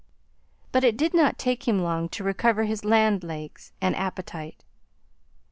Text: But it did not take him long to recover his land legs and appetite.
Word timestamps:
But 0.71 0.83
it 0.83 0.97
did 0.97 1.13
not 1.13 1.37
take 1.37 1.67
him 1.67 1.77
long 1.83 2.09
to 2.09 2.23
recover 2.23 2.63
his 2.63 2.83
land 2.83 3.23
legs 3.23 3.71
and 3.79 3.95
appetite. 3.95 4.65